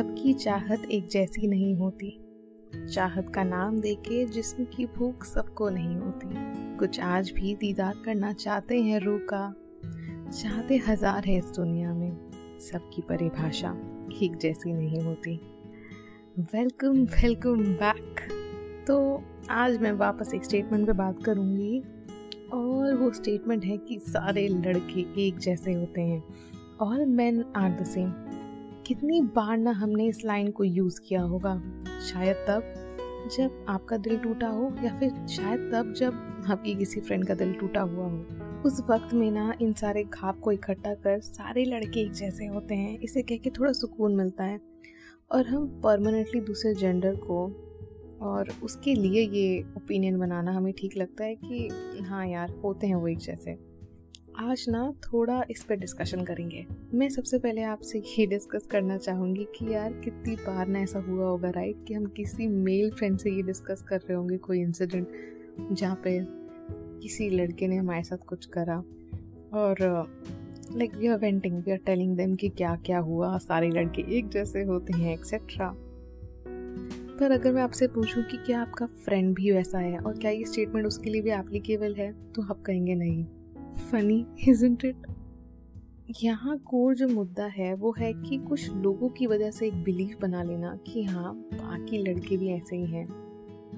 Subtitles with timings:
[0.00, 2.10] सबकी चाहत एक जैसी नहीं होती।
[2.94, 6.28] चाहत का नाम देके जिस्म की भूख सबको नहीं होती।
[6.76, 9.54] कुछ आज भी दीदार करना चाहते हैं रूह का।
[10.30, 13.76] चाहते हज़ार हैं इस दुनिया में, सबकी परिभाषा
[14.22, 15.36] एक जैसी नहीं होती।
[16.54, 18.20] Welcome welcome back.
[18.86, 21.78] तो आज मैं वापस एक स्टेटमेंट पे बात करूँगी
[22.52, 26.22] और वो स्टेटमेंट है कि सारे लड़के एक जैसे होते हैं।
[26.80, 28.12] All men are the same
[28.86, 31.62] कितनी बार ना हमने इस लाइन को यूज़ किया होगा।
[32.00, 32.74] शायद तब
[33.38, 36.12] जब आपका दिल टूटा हो या फिर शायद तब जब
[36.50, 38.18] आपकी किसी फ्रेंड का दिल टूटा हुआ हो।
[38.62, 42.74] उस वक्त में ना इन सारे खाप को इकट्ठा कर सारे लड़के एक जैसे होते
[42.74, 44.60] हैं, इसे कह के थोड़ा सुकून मिलता है।
[45.32, 47.66] और हम परमानेंटली दूसरे जेंडर को
[48.22, 51.68] और उसके लिए ये ओपिनियन बनाना हमें ठीक लगता है कि
[52.00, 53.69] हाँ यार, होते हैं वो एक जैसे।
[54.40, 59.44] आज ना थोड़ा इस पर डिस्कशन करेंगे। मैं सबसे पहले आपसे ये डिस्कस करना चाहूँगी
[59.44, 63.30] कि यार कितनी बार ना ऐसा हुआ होगा राइट कि हम किसी मेल फ्रेंड से
[63.30, 65.08] ये डिस्कस कर रहे होंगे कोई इंसिडेंट
[65.72, 66.18] जहाँ पे
[67.02, 68.76] किसी लड़के ने हमारे साथ कुछ करा।
[69.54, 69.76] और
[70.76, 74.28] like we are venting we are telling them कि क्या क्या हुआ, सारे लड़के एक
[74.28, 75.72] जैसे होते हैं एक्सेट्रा
[77.20, 79.98] पर अगर मैं आपसे पूछूँ कि क्या आपका फ्रेंड भी वैसा है?
[79.98, 82.12] और क्या ये स्टेटमेंट उसके लिए भी एप्लीकेबल है?
[82.32, 83.26] तो आप कहेंगे नहीं।
[83.80, 85.06] फनी इजंट इट
[86.22, 90.16] यहाँ कोर जो मुद्दा है, वो है कि कुछ लोगों की वजह से एक बिलीफ
[90.20, 93.06] बना लेना कि हाँ बाकी लड़के भी ऐसे ही हैं।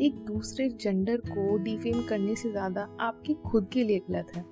[0.00, 4.42] एक दूसरे जेंडर को डिफेम करने से ज़्यादा आपके खुद के लिए गलत है।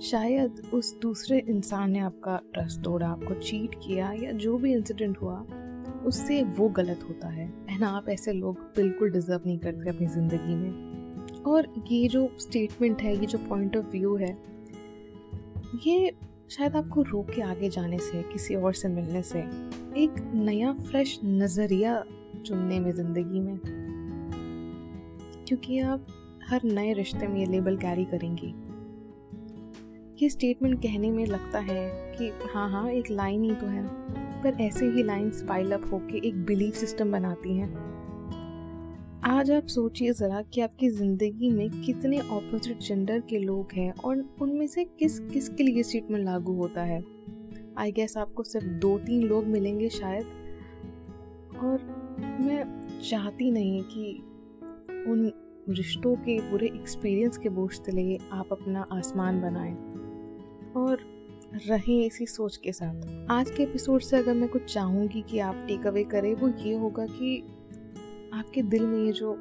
[0.00, 5.18] शायद उस दूसरे इंसान ने आपका ट्रस्ट तोड़ा, आपको चीट किया या जो भी इंसिडेंट
[5.18, 5.40] हुआ,
[6.06, 10.54] उससे वो गलत होता है। एंड आप ऐसे लोग बिल्कुल डिजर्व नहीं करते अपनी ज़िंदगी
[10.54, 10.87] में।
[11.48, 14.38] और ये जो स्टेटमेंट है, ये जो पॉइंट ऑफ़ व्यू है,
[15.86, 16.12] ये
[16.50, 19.38] शायद आपको रोक के आगे जाने से, किसी और से मिलने से
[19.96, 22.04] एक नया फ्रेश नज़रिया
[22.46, 23.58] चुनने में ज़िंदगी में।
[25.48, 26.06] क्योंकि आप
[26.48, 28.54] हर नए रिश्ते में ये लेबल कैरी करेंगी।
[30.22, 33.86] ये स्टेटमेंट कहने में लगता है कि हाँ हाँ एक लाइन ही तो है,
[34.42, 37.97] पर ऐसे ही लाइंस पाइल अप होके एक बिलीफ सिस्टम बनाती हैं।
[39.24, 44.36] आज आप सोचिए ज़रा कि आपकी ज़िंदगी में कितने ऑपोजिट जेंडर के लोग हैं और
[44.42, 47.02] उनमें से किस किस के लिए स्टेटमेंट लागू होता है?
[47.78, 50.24] आई गेस आपको सिर्फ़ दो तीन लोग मिलेंगे शायद।
[51.58, 51.82] और
[52.40, 52.64] मैं
[53.10, 54.14] चाहती नहीं कि
[55.10, 55.32] उन
[55.68, 59.74] रिश्तों के पूरे एक्सपीरियंस के बोझ तले आप अपना आसमान बनाएँ
[60.76, 60.98] और
[61.68, 65.64] रहें इसी सोच के साथ। आज के एपिसोड से अगर मैं कुछ चाहूँगी कि आप
[65.68, 67.42] टेक अवे करें, वो ये होगा कि
[68.38, 69.32] आपके दिल में ये जो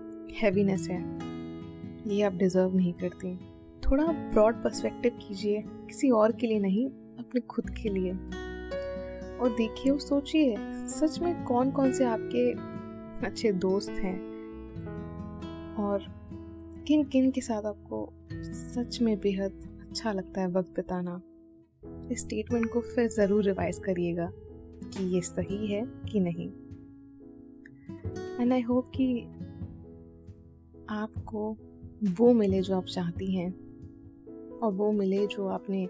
[0.42, 1.02] हैवीनेस है,
[2.08, 3.36] ये आप डिज़र्व नहीं करती।
[3.82, 8.12] थोड़ा ब्रॉड पर्सपेक्टिव कीजिए, किसी और के लिए नहीं, अपने खुद के लिए।
[9.38, 10.56] और देखिए और सोचिए,
[10.88, 12.52] सच में कौन कौन से आपके
[13.26, 14.18] अच्छे दोस्त हैं?
[15.76, 16.06] और
[16.88, 21.22] किन किन के साथ आपको सच में बेहद अच्छा लगता है वक्त बिताना?
[22.12, 24.32] इस स्टेटमेंट को फिर ज़रूर रिवाइज करिएगा
[24.84, 26.50] कि ये सही है कि नहीं।
[28.40, 29.24] एंड आई होप कि
[30.90, 31.58] आपको
[32.04, 33.52] वो मिले जो आप चाहती हैं
[34.60, 35.90] और वो मिले जो आपने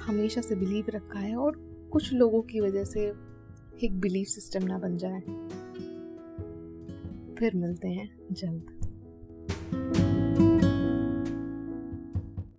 [0.00, 1.56] हमेशा से बिलीव रखा है और
[1.92, 3.12] कुछ लोगों की वजह से
[3.82, 5.20] एक बिलीव सिस्टम ना बन जाए।
[7.34, 8.80] फिर मिलते हैं जल्द।